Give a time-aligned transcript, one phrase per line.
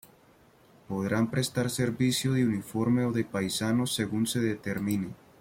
[0.87, 5.13] Podrán prestar servicio de uniforme o de paisano, según se determine.